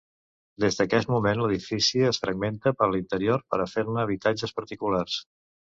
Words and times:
Des 0.63 0.77
d’aquest 0.79 1.11
moment 1.15 1.41
l’edifici 1.41 2.03
es 2.13 2.21
fragmenta 2.25 2.75
per 2.81 2.91
l'interior 2.95 3.47
per 3.55 3.63
fer-ne 3.77 4.05
habitatges 4.07 4.61
particulars. 4.63 5.25